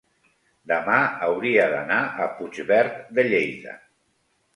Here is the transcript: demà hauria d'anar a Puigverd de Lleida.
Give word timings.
demà 0.69 0.95
hauria 1.27 1.67
d'anar 1.73 1.97
a 2.23 2.27
Puigverd 2.39 2.97
de 3.19 3.27
Lleida. 3.29 3.77